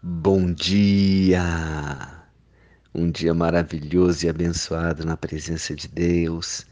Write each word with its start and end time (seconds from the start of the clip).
Bom 0.00 0.52
dia! 0.52 1.42
Um 2.94 3.10
dia 3.10 3.34
maravilhoso 3.34 4.24
e 4.24 4.28
abençoado 4.28 5.04
na 5.04 5.16
presença 5.16 5.74
de 5.74 5.88
Deus. 5.88 6.64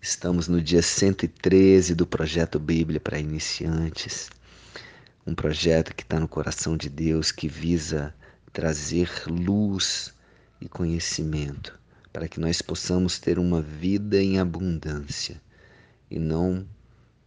Estamos 0.00 0.48
no 0.48 0.58
dia 0.58 0.80
113 0.80 1.94
do 1.94 2.06
projeto 2.06 2.58
Bíblia 2.58 2.98
para 2.98 3.18
Iniciantes. 3.18 4.30
Um 5.26 5.34
projeto 5.34 5.94
que 5.94 6.02
está 6.02 6.18
no 6.18 6.26
coração 6.26 6.74
de 6.74 6.88
Deus 6.88 7.30
que 7.30 7.46
visa 7.46 8.14
trazer 8.54 9.10
luz 9.26 10.14
e 10.58 10.66
conhecimento 10.66 11.78
para 12.10 12.26
que 12.26 12.40
nós 12.40 12.62
possamos 12.62 13.18
ter 13.18 13.38
uma 13.38 13.60
vida 13.60 14.16
em 14.16 14.38
abundância 14.38 15.38
e 16.10 16.18
não 16.18 16.66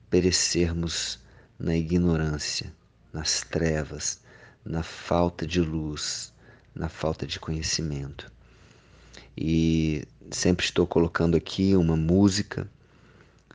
perecermos 0.09 1.19
na 1.59 1.75
ignorância, 1.75 2.73
nas 3.13 3.41
trevas 3.41 4.24
na 4.65 4.81
falta 4.81 5.45
de 5.45 5.61
luz, 5.61 6.33
na 6.73 6.89
falta 6.89 7.27
de 7.27 7.39
conhecimento. 7.39 8.31
E 9.37 10.07
sempre 10.31 10.65
estou 10.65 10.87
colocando 10.87 11.37
aqui 11.37 11.75
uma 11.75 11.95
música 11.95 12.69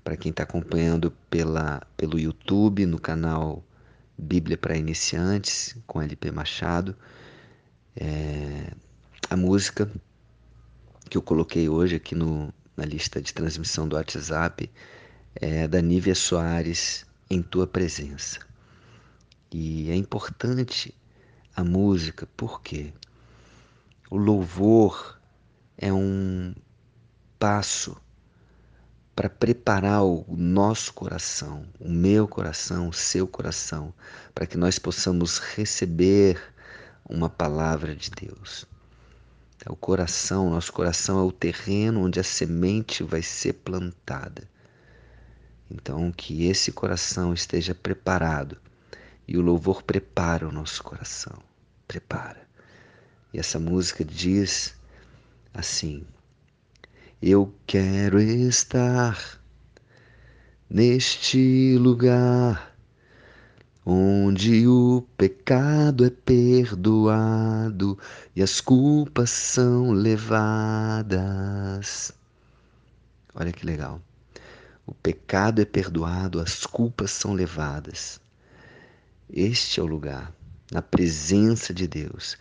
para 0.05 0.17
quem 0.17 0.31
está 0.31 0.45
acompanhando 0.45 1.11
pela, 1.29 1.83
pelo 1.97 2.19
YouTube, 2.19 2.87
no 2.87 2.99
canal 2.99 3.65
Bíblia 4.17 4.57
para 4.57 4.77
Iniciantes, 4.77 5.77
com 5.87 6.01
LP 6.01 6.31
Machado. 6.31 6.97
É, 7.97 8.73
a 9.29 9.37
música 9.37 9.91
que 11.09 11.17
eu 11.17 11.23
coloquei 11.23 11.69
hoje 11.69 11.97
aqui 11.97 12.15
no, 12.15 12.53
na 12.77 12.85
lista 12.85 13.21
de 13.21 13.35
transmissão 13.35 13.89
do 13.89 13.97
WhatsApp 13.97 14.71
é 15.35 15.67
da 15.67 15.81
Nívia 15.81 16.15
Soares, 16.15 17.05
Em 17.29 17.43
Tua 17.43 17.67
Presença. 17.67 18.41
E 19.53 19.91
é 19.91 19.97
importante 19.97 20.95
a 21.61 21.65
música, 21.65 22.27
por 22.37 22.63
quê? 22.63 22.93
O 24.11 24.17
louvor 24.17 25.21
é 25.77 25.93
um 25.93 26.55
passo 27.39 27.97
para 29.15 29.29
preparar 29.29 30.03
o 30.03 30.25
nosso 30.31 30.95
coração, 30.95 31.67
o 31.79 31.89
meu 31.91 32.27
coração, 32.27 32.89
o 32.89 32.93
seu 32.93 33.29
coração, 33.29 33.93
para 34.35 34.47
que 34.47 34.57
nós 34.57 34.79
possamos 34.79 35.39
receber 35.39 36.41
uma 37.09 37.29
palavra 37.29 37.95
de 37.95 38.11
Deus. 38.11 38.65
O 39.69 39.77
coração, 39.77 40.49
nosso 40.49 40.73
coração 40.73 41.21
é 41.21 41.23
o 41.23 41.33
terreno 41.33 42.07
onde 42.07 42.19
a 42.19 42.25
semente 42.25 43.03
vai 43.03 43.21
ser 43.21 43.53
plantada. 43.53 44.49
Então, 45.71 46.11
que 46.11 46.47
esse 46.47 46.73
coração 46.73 47.35
esteja 47.35 47.75
preparado 47.75 48.57
e 49.29 49.37
o 49.37 49.43
louvor 49.43 49.83
prepara 49.83 50.49
o 50.49 50.53
nosso 50.53 50.83
coração 50.83 51.50
prepara. 51.91 52.41
E 53.35 53.39
essa 53.41 53.59
música 53.59 54.05
diz 54.05 54.77
assim: 55.53 56.07
Eu 57.21 57.53
quero 57.67 58.21
estar 58.21 59.41
neste 60.69 61.77
lugar 61.79 62.73
onde 63.85 64.69
o 64.69 65.05
pecado 65.17 66.05
é 66.05 66.11
perdoado 66.11 67.99
e 68.37 68.43
as 68.43 68.61
culpas 68.61 69.31
são 69.31 69.91
levadas. 69.91 71.03
Olha 73.35 73.51
que 73.51 73.67
legal. 73.67 74.01
O 74.87 74.95
pecado 74.95 75.61
é 75.61 75.65
perdoado, 75.65 76.39
as 76.41 76.65
culpas 76.65 77.11
são 77.11 77.33
levadas. 77.33 78.21
Este 79.29 79.81
é 79.81 79.83
o 79.83 79.87
lugar 79.87 80.33
na 80.71 80.81
presença 80.81 81.75
de 81.75 81.87
Deus. 81.87 82.37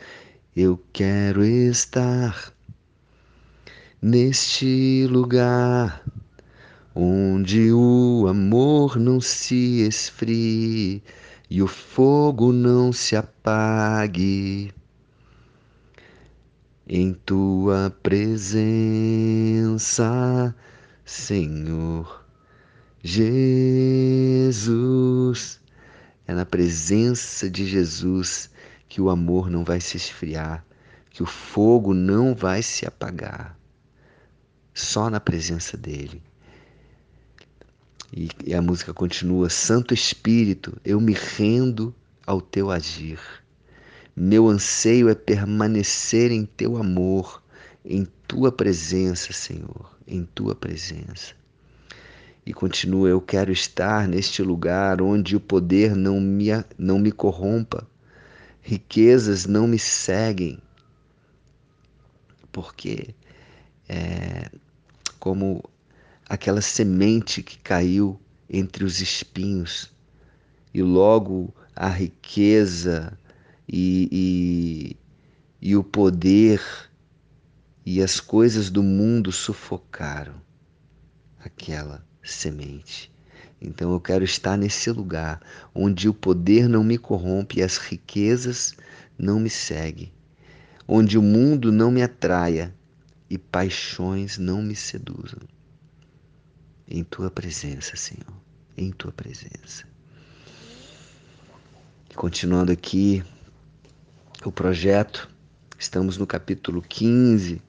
Eu 0.55 0.79
quero 0.93 1.43
estar 1.43 2.53
neste 4.01 5.07
lugar 5.09 6.03
onde 6.95 7.71
o 7.71 8.25
amor 8.27 8.97
não 8.97 9.21
se 9.21 9.81
esfrie 9.87 11.03
e 11.49 11.61
o 11.61 11.67
fogo 11.67 12.51
não 12.51 12.91
se 12.93 13.15
apague. 13.15 14.73
Em 16.87 17.13
tua 17.13 17.95
presença, 18.01 18.45
Senhor 21.05 22.25
Jesus. 23.03 24.49
É 26.29 26.33
na 26.35 26.45
presença 26.45 27.49
de 27.49 27.65
Jesus 27.65 28.51
que 28.87 29.01
o 29.01 29.09
amor 29.09 29.49
não 29.49 29.63
vai 29.63 29.81
se 29.81 29.97
esfriar, 29.97 30.63
que 31.09 31.23
o 31.23 31.25
fogo 31.25 31.91
não 31.91 32.35
vai 32.35 32.61
se 32.61 32.85
apagar. 32.85 33.57
Só 34.71 35.09
na 35.09 35.19
presença 35.19 35.75
dele. 35.75 36.21
E, 38.13 38.29
e 38.45 38.53
a 38.53 38.61
música 38.61 38.93
continua: 38.93 39.49
Santo 39.49 39.91
Espírito, 39.91 40.79
eu 40.85 41.01
me 41.01 41.13
rendo 41.13 41.95
ao 42.27 42.39
teu 42.39 42.69
agir. 42.69 43.19
Meu 44.15 44.47
anseio 44.47 45.09
é 45.09 45.15
permanecer 45.15 46.29
em 46.29 46.45
teu 46.45 46.77
amor, 46.77 47.41
em 47.83 48.05
tua 48.27 48.51
presença, 48.51 49.33
Senhor, 49.33 49.97
em 50.05 50.23
tua 50.25 50.53
presença. 50.53 51.38
E 52.49 52.53
continua: 52.53 53.07
Eu 53.07 53.21
quero 53.21 53.51
estar 53.51 54.07
neste 54.07 54.41
lugar 54.41 55.03
onde 55.03 55.35
o 55.35 55.39
poder 55.39 55.95
não 55.95 56.19
me, 56.19 56.47
não 56.79 56.97
me 56.97 57.11
corrompa, 57.11 57.87
riquezas 58.59 59.45
não 59.45 59.67
me 59.67 59.77
seguem, 59.77 60.59
porque 62.51 63.13
é 63.87 64.49
como 65.19 65.63
aquela 66.27 66.59
semente 66.59 67.43
que 67.43 67.59
caiu 67.59 68.19
entre 68.49 68.83
os 68.83 68.99
espinhos, 68.99 69.93
e 70.73 70.81
logo 70.81 71.53
a 71.75 71.87
riqueza 71.87 73.15
e, 73.67 74.97
e, 75.61 75.69
e 75.69 75.75
o 75.75 75.83
poder 75.83 76.59
e 77.85 78.01
as 78.01 78.19
coisas 78.19 78.71
do 78.71 78.81
mundo 78.81 79.31
sufocaram 79.31 80.41
aquela 81.39 82.08
semente. 82.23 83.11
Então 83.61 83.91
eu 83.91 83.99
quero 83.99 84.23
estar 84.23 84.57
nesse 84.57 84.89
lugar 84.91 85.41
onde 85.75 86.07
o 86.07 86.13
poder 86.13 86.69
não 86.69 86.83
me 86.83 86.97
corrompe 86.97 87.59
e 87.59 87.63
as 87.63 87.77
riquezas 87.77 88.75
não 89.17 89.39
me 89.39 89.49
seguem, 89.49 90.11
onde 90.87 91.17
o 91.17 91.21
mundo 91.21 91.71
não 91.71 91.91
me 91.91 92.01
atraia 92.01 92.73
e 93.29 93.37
paixões 93.37 94.37
não 94.37 94.61
me 94.61 94.75
seduzam. 94.75 95.39
Em 96.87 97.03
tua 97.03 97.29
presença, 97.29 97.95
Senhor, 97.95 98.33
em 98.77 98.91
tua 98.91 99.11
presença. 99.11 99.85
Continuando 102.15 102.71
aqui 102.71 103.23
o 104.43 104.51
projeto, 104.51 105.29
estamos 105.77 106.17
no 106.17 106.25
capítulo 106.25 106.81
15, 106.81 107.61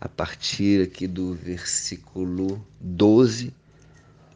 a 0.00 0.08
partir 0.08 0.82
aqui 0.82 1.08
do 1.08 1.34
versículo 1.34 2.64
12 2.78 3.52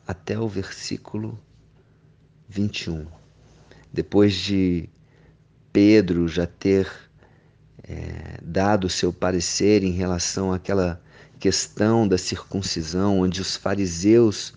até 0.09 0.41
o 0.41 0.49
versículo 0.49 1.39
21. 2.49 3.07
Depois 3.93 4.35
de 4.35 4.89
Pedro 5.71 6.27
já 6.27 6.47
ter 6.47 6.91
é, 7.83 8.39
dado 8.43 8.89
seu 8.89 9.13
parecer 9.13 9.85
em 9.85 9.91
relação 9.91 10.51
àquela 10.51 10.99
questão 11.39 12.09
da 12.09 12.17
circuncisão, 12.17 13.21
onde 13.21 13.43
os 13.43 13.55
fariseus 13.55 14.55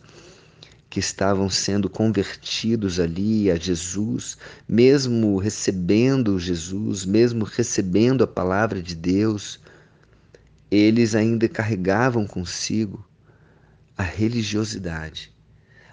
que 0.90 1.02
estavam 1.02 1.50
sendo 1.50 1.90
convertidos 1.90 2.98
ali 2.98 3.52
a 3.52 3.58
Jesus, 3.58 4.38
mesmo 4.66 5.38
recebendo 5.38 6.40
Jesus, 6.40 7.04
mesmo 7.04 7.44
recebendo 7.44 8.24
a 8.24 8.28
palavra 8.28 8.82
de 8.82 8.96
Deus, 8.96 9.60
eles 10.70 11.14
ainda 11.14 11.50
carregavam 11.50 12.26
consigo 12.26 13.06
a 13.98 14.04
religiosidade 14.04 15.31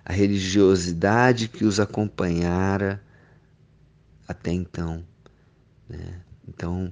a 0.09 0.13
religiosidade 0.13 1.49
que 1.49 1.67
os 1.67 1.79
acompanhara 1.79 2.99
até 4.27 4.51
então. 4.51 5.05
Né? 5.87 6.23
Então, 6.49 6.91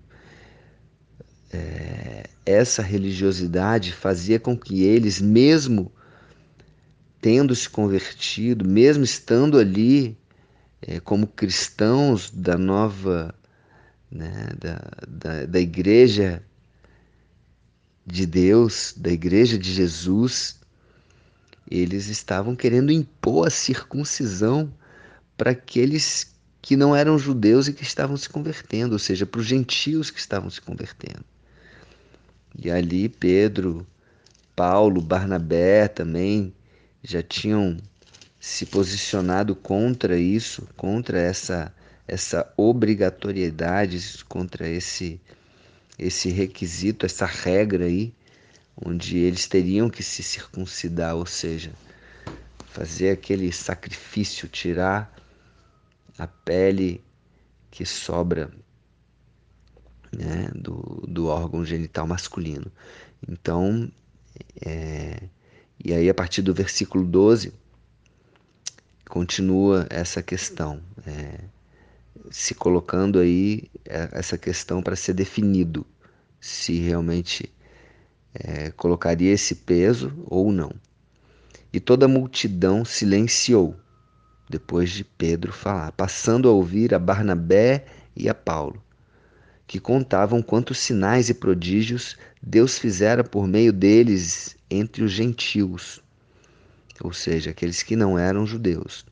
é, 1.51 2.29
essa 2.45 2.83
religiosidade 2.83 3.91
fazia 3.95 4.39
com 4.39 4.55
que 4.55 4.83
eles, 4.83 5.19
mesmo 5.19 5.91
tendo 7.19 7.55
se 7.55 7.71
convertido, 7.71 8.69
mesmo 8.69 9.03
estando 9.03 9.59
ali 9.59 10.15
é, 10.83 11.01
como 11.01 11.27
cristãos 11.27 12.31
da 12.31 12.59
nova, 12.59 13.35
né, 14.11 14.51
da, 14.61 14.91
da, 15.09 15.47
da 15.47 15.59
igreja 15.59 16.43
de 18.05 18.27
Deus, 18.27 18.93
da 18.95 19.11
igreja 19.11 19.57
de 19.57 19.73
Jesus, 19.73 20.61
eles 21.71 22.09
estavam 22.09 22.55
querendo 22.55 22.93
impor 22.93 23.47
a 23.47 23.51
circuncisão 23.51 24.73
para 25.37 25.51
aqueles 25.51 26.35
que 26.63 26.77
não 26.77 26.97
eram 26.97 27.19
judeus 27.19 27.69
e 27.69 27.73
que 27.73 27.83
estavam 27.83 28.17
se 28.17 28.29
convertendo, 28.29 28.95
ou 28.95 28.99
seja, 28.99 29.27
para 29.27 29.41
os 29.41 29.47
gentios 29.47 30.11
que 30.11 30.19
estavam 30.19 30.51
se 30.51 30.61
convertendo. 30.61 31.25
E 32.59 32.71
ali 32.71 33.09
Pedro, 33.09 33.87
Paulo, 34.55 35.01
Barnabé 35.01 35.87
também 35.87 36.53
já 37.03 37.23
tinham 37.23 37.77
se 38.41 38.67
posicionado 38.67 39.55
contra 39.55 40.19
isso, 40.19 40.67
contra 40.77 41.19
essa 41.21 41.73
essa 42.09 42.53
obrigatoriedade, 42.57 44.25
contra 44.29 44.69
esse 44.69 45.21
esse 45.99 46.31
requisito, 46.31 47.07
essa 47.07 47.27
regra 47.27 47.87
aí, 47.87 48.13
onde 48.77 49.19
eles 49.19 49.47
teriam 49.47 49.89
que 49.89 50.03
se 50.03 50.23
circuncidar, 50.23 51.17
ou 51.17 51.27
seja, 51.27 51.73
fazer 52.67 53.11
aquele 53.11 53.51
sacrifício, 53.53 54.49
tirar 54.49 55.15
a 56.19 56.27
pele 56.27 57.03
que 57.71 57.87
sobra 57.87 58.51
né, 60.13 60.51
do, 60.55 61.05
do 61.09 61.27
órgão 61.27 61.65
genital 61.65 62.07
masculino. 62.07 62.71
Então, 63.27 63.91
é, 64.65 65.23
e 65.83 65.93
aí 65.93 66.09
a 66.09 66.15
partir 66.15 66.43
do 66.43 66.55
versículo 66.55 67.05
12, 67.05 67.53
continua 69.09 69.87
essa 69.89 70.23
questão, 70.23 70.83
é, 71.07 71.41
se 72.31 72.55
colocando 72.55 73.19
aí 73.19 73.71
é, 73.85 74.09
essa 74.13 74.37
questão 74.37 74.83
para 74.83 74.97
ser 74.97 75.15
definido 75.15 75.87
se 76.41 76.79
realmente 76.79 77.51
é, 78.41 78.71
colocaria 78.73 79.33
esse 79.33 79.55
peso 79.55 80.13
ou 80.27 80.53
não. 80.53 80.73
E 81.73 81.81
toda 81.81 82.07
a 82.07 82.09
multidão 82.09 82.85
silenciou 82.85 83.77
depois 84.49 84.91
de 84.91 85.05
Pedro 85.05 85.53
falar, 85.53 85.93
passando 85.93 86.49
a 86.49 86.53
ouvir 86.53 86.95
a 86.95 86.99
Barnabé 86.99 87.85
e 88.15 88.29
a 88.29 88.35
Paulo, 88.35 88.83
que 89.67 89.81
contavam 89.81 90.41
quantos 90.41 90.79
sinais 90.79 91.29
e 91.29 91.35
prodígios 91.35 92.17
Deus 92.41 92.79
fizera 92.79 93.25
por 93.25 93.47
meio 93.47 93.73
deles 93.73 94.57
entre 94.71 95.03
os 95.03 95.11
gentios, 95.11 96.01
ou 97.03 97.13
seja, 97.13 97.51
aqueles 97.51 97.83
que 97.83 97.97
não 97.97 98.19
eram 98.19 98.47
judeus. 98.47 99.05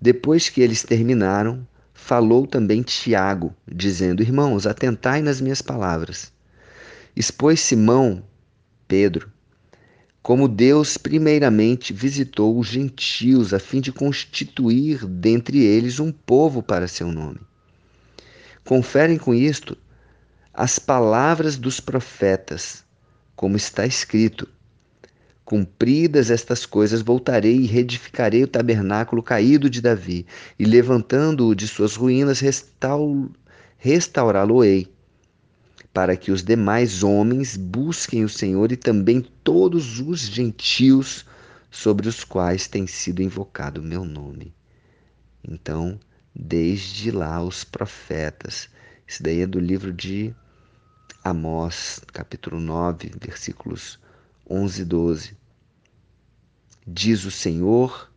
Depois 0.00 0.48
que 0.48 0.60
eles 0.60 0.82
terminaram, 0.82 1.66
falou 1.92 2.46
também 2.46 2.82
Tiago, 2.82 3.54
dizendo: 3.66 4.22
Irmãos, 4.22 4.66
atentai 4.66 5.20
nas 5.20 5.40
minhas 5.40 5.60
palavras. 5.60 6.32
Expôs 7.14 7.60
Simão, 7.60 8.22
Pedro, 8.88 9.30
como 10.22 10.48
Deus 10.48 10.96
primeiramente 10.96 11.92
visitou 11.92 12.58
os 12.58 12.66
gentios 12.66 13.54
a 13.54 13.60
fim 13.60 13.80
de 13.80 13.92
constituir 13.92 15.06
dentre 15.06 15.64
eles 15.64 16.00
um 16.00 16.10
povo 16.10 16.62
para 16.62 16.88
seu 16.88 17.12
nome. 17.12 17.38
Conferem 18.64 19.18
com 19.18 19.32
isto 19.32 19.78
as 20.52 20.78
palavras 20.78 21.56
dos 21.56 21.78
profetas, 21.78 22.84
como 23.36 23.56
está 23.56 23.86
escrito: 23.86 24.48
Cumpridas 25.44 26.28
estas 26.30 26.66
coisas, 26.66 27.02
voltarei 27.02 27.58
e 27.58 27.66
reedificarei 27.66 28.42
o 28.42 28.48
tabernáculo 28.48 29.22
caído 29.22 29.70
de 29.70 29.80
Davi, 29.80 30.26
e 30.58 30.64
levantando-o 30.64 31.54
de 31.54 31.68
suas 31.68 31.94
ruínas, 31.94 32.42
restaurá-lo-ei 33.78 34.95
para 35.96 36.14
que 36.14 36.30
os 36.30 36.42
demais 36.42 37.02
homens 37.02 37.56
busquem 37.56 38.22
o 38.22 38.28
Senhor 38.28 38.70
e 38.70 38.76
também 38.76 39.22
todos 39.42 39.98
os 39.98 40.20
gentios 40.20 41.24
sobre 41.70 42.06
os 42.06 42.22
quais 42.22 42.68
tem 42.68 42.86
sido 42.86 43.22
invocado 43.22 43.80
o 43.80 43.82
meu 43.82 44.04
nome. 44.04 44.54
Então, 45.42 45.98
desde 46.34 47.10
lá 47.10 47.42
os 47.42 47.64
profetas. 47.64 48.68
Isso 49.06 49.22
daí 49.22 49.40
é 49.40 49.46
do 49.46 49.58
livro 49.58 49.90
de 49.90 50.34
Amós, 51.24 52.02
capítulo 52.12 52.60
9, 52.60 53.12
versículos 53.18 53.98
11 54.50 54.82
e 54.82 54.84
12. 54.84 55.36
Diz 56.86 57.24
o 57.24 57.30
Senhor 57.30 58.12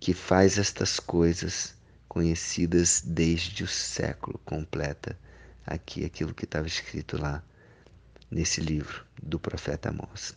que 0.00 0.12
faz 0.12 0.58
estas 0.58 0.98
coisas 0.98 1.76
conhecidas 2.08 3.00
desde 3.06 3.62
o 3.62 3.68
século, 3.68 4.40
completa 4.44 5.16
aqui 5.68 6.04
aquilo 6.04 6.34
que 6.34 6.44
estava 6.44 6.66
escrito 6.66 7.20
lá 7.20 7.42
nesse 8.30 8.60
livro 8.60 9.04
do 9.22 9.38
profeta 9.38 9.90
Amós. 9.90 10.34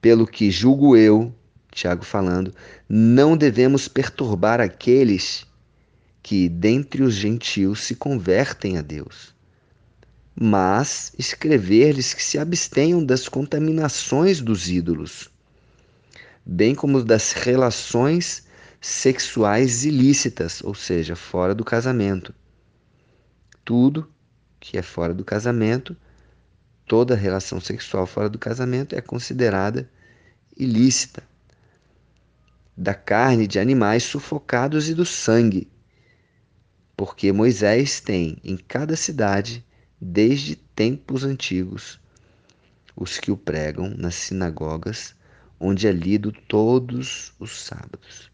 Pelo 0.00 0.26
que 0.26 0.50
julgo 0.50 0.96
eu, 0.96 1.34
Tiago 1.70 2.04
falando, 2.04 2.54
não 2.88 3.36
devemos 3.36 3.88
perturbar 3.88 4.60
aqueles 4.60 5.46
que 6.22 6.48
dentre 6.48 7.02
os 7.02 7.14
gentios 7.14 7.84
se 7.84 7.94
convertem 7.94 8.78
a 8.78 8.82
Deus, 8.82 9.34
mas 10.34 11.12
escrever-lhes 11.18 12.12
que 12.12 12.22
se 12.22 12.38
abstenham 12.38 13.04
das 13.04 13.28
contaminações 13.28 14.40
dos 14.40 14.68
ídolos, 14.68 15.30
bem 16.44 16.74
como 16.74 17.02
das 17.02 17.32
relações 17.32 18.44
sexuais 18.80 19.84
ilícitas, 19.84 20.62
ou 20.62 20.74
seja, 20.74 21.16
fora 21.16 21.54
do 21.54 21.64
casamento 21.64 22.34
tudo 23.66 24.08
que 24.60 24.78
é 24.78 24.82
fora 24.82 25.12
do 25.12 25.24
casamento, 25.24 25.94
toda 26.86 27.16
relação 27.16 27.60
sexual 27.60 28.06
fora 28.06 28.30
do 28.30 28.38
casamento 28.38 28.94
é 28.94 29.00
considerada 29.00 29.90
ilícita. 30.56 31.22
Da 32.76 32.94
carne 32.94 33.46
de 33.46 33.58
animais 33.58 34.04
sufocados 34.04 34.88
e 34.88 34.94
do 34.94 35.04
sangue. 35.04 35.68
Porque 36.96 37.32
Moisés 37.32 38.00
tem 38.00 38.38
em 38.44 38.56
cada 38.56 38.94
cidade, 38.94 39.66
desde 40.00 40.54
tempos 40.54 41.24
antigos, 41.24 41.98
os 42.94 43.18
que 43.18 43.32
o 43.32 43.36
pregam 43.36 43.90
nas 43.90 44.14
sinagogas, 44.14 45.14
onde 45.58 45.88
é 45.88 45.92
lido 45.92 46.30
todos 46.30 47.34
os 47.40 47.64
sábados. 47.64 48.30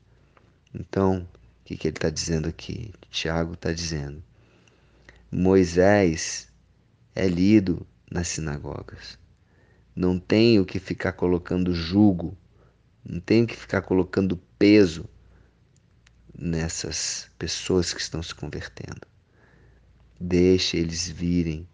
Então, 0.74 1.26
o 1.60 1.64
que, 1.64 1.76
que 1.76 1.88
ele 1.88 1.96
está 1.96 2.10
dizendo 2.10 2.48
aqui? 2.48 2.92
Tiago 3.10 3.54
está 3.54 3.72
dizendo 3.72 4.22
Moisés 5.34 6.52
é 7.14 7.26
lido 7.26 7.86
nas 8.10 8.28
sinagogas. 8.28 9.18
Não 9.96 10.18
tenho 10.20 10.62
que 10.62 10.78
ficar 10.78 11.12
colocando 11.12 11.74
jugo, 11.74 12.36
não 13.02 13.18
tenho 13.18 13.46
que 13.46 13.56
ficar 13.56 13.80
colocando 13.80 14.36
peso 14.58 15.08
nessas 16.38 17.30
pessoas 17.38 17.94
que 17.94 18.00
estão 18.02 18.22
se 18.22 18.34
convertendo. 18.34 19.00
Deixe 20.20 20.76
eles 20.76 21.08
virem, 21.08 21.66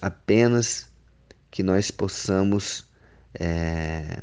apenas 0.00 0.90
que 1.50 1.62
nós 1.62 1.90
possamos 1.90 2.88
é, 3.34 4.18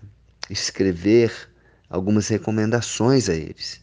escrever 0.49 1.51
algumas 1.87 2.27
recomendações 2.27 3.29
a 3.29 3.35
eles. 3.35 3.79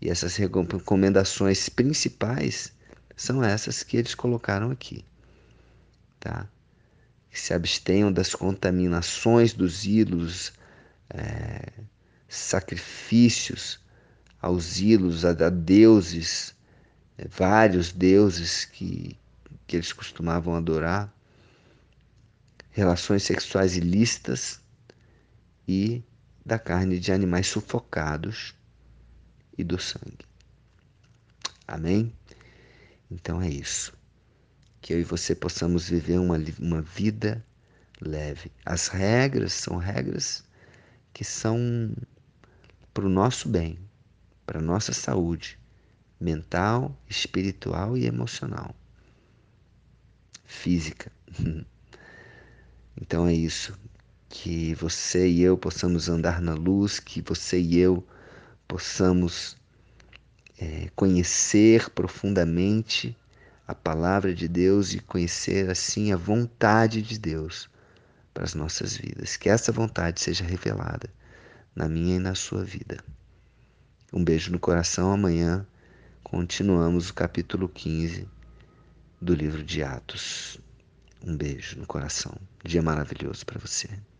E 0.00 0.10
essas 0.10 0.34
recomendações 0.34 1.68
principais 1.68 2.76
são 3.18 3.42
essas 3.42 3.82
que 3.82 3.96
eles 3.96 4.14
colocaram 4.14 4.70
aqui, 4.70 5.04
tá? 6.20 6.48
Que 7.28 7.38
se 7.38 7.52
abstenham 7.52 8.12
das 8.12 8.32
contaminações 8.34 9.52
dos 9.52 9.84
ídolos, 9.84 10.52
é, 11.10 11.72
sacrifícios 12.28 13.80
aos 14.40 14.80
ídolos, 14.80 15.24
a, 15.24 15.30
a 15.30 15.50
deuses, 15.50 16.54
é, 17.18 17.26
vários 17.26 17.92
deuses 17.92 18.64
que, 18.64 19.18
que 19.66 19.76
eles 19.76 19.92
costumavam 19.92 20.54
adorar, 20.54 21.12
relações 22.70 23.24
sexuais 23.24 23.76
ilícitas 23.76 24.60
e 25.66 26.04
da 26.46 26.56
carne 26.56 27.00
de 27.00 27.10
animais 27.10 27.48
sufocados 27.48 28.54
e 29.58 29.64
do 29.64 29.78
sangue. 29.78 30.24
Amém? 31.66 32.12
Então 33.10 33.40
é 33.40 33.48
isso. 33.48 33.92
Que 34.80 34.92
eu 34.92 35.00
e 35.00 35.04
você 35.04 35.34
possamos 35.34 35.88
viver 35.88 36.18
uma, 36.18 36.38
uma 36.60 36.82
vida 36.82 37.44
leve. 38.00 38.52
As 38.64 38.88
regras 38.88 39.52
são 39.52 39.76
regras 39.76 40.44
que 41.12 41.24
são 41.24 41.58
para 42.94 43.06
o 43.06 43.08
nosso 43.08 43.48
bem, 43.48 43.78
para 44.46 44.58
a 44.58 44.62
nossa 44.62 44.92
saúde 44.92 45.58
mental, 46.20 46.96
espiritual 47.08 47.96
e 47.96 48.06
emocional. 48.06 48.74
Física. 50.44 51.10
Então 53.00 53.28
é 53.28 53.32
isso. 53.32 53.78
Que 54.28 54.74
você 54.74 55.28
e 55.28 55.40
eu 55.40 55.56
possamos 55.56 56.08
andar 56.08 56.40
na 56.40 56.54
luz, 56.54 56.98
que 56.98 57.22
você 57.22 57.60
e 57.60 57.78
eu 57.78 58.04
possamos 58.66 59.56
é, 60.60 60.88
conhecer 60.94 61.90
profundamente 61.90 63.16
a 63.66 63.74
palavra 63.74 64.34
de 64.34 64.48
Deus 64.48 64.94
e 64.94 65.00
conhecer 65.00 65.70
assim 65.70 66.12
a 66.12 66.16
vontade 66.16 67.02
de 67.02 67.18
Deus 67.18 67.68
para 68.32 68.44
as 68.44 68.54
nossas 68.54 68.96
vidas. 68.96 69.36
Que 69.36 69.48
essa 69.48 69.70
vontade 69.70 70.20
seja 70.20 70.44
revelada 70.44 71.10
na 71.74 71.88
minha 71.88 72.16
e 72.16 72.18
na 72.18 72.34
sua 72.34 72.64
vida. 72.64 72.98
Um 74.12 74.24
beijo 74.24 74.50
no 74.50 74.58
coração. 74.58 75.12
Amanhã 75.12 75.66
continuamos 76.24 77.10
o 77.10 77.14
capítulo 77.14 77.68
15 77.68 78.26
do 79.20 79.34
livro 79.34 79.62
de 79.62 79.82
Atos. 79.82 80.58
Um 81.24 81.36
beijo 81.36 81.78
no 81.78 81.86
coração. 81.86 82.34
Dia 82.64 82.82
maravilhoso 82.82 83.44
para 83.44 83.58
você. 83.58 83.88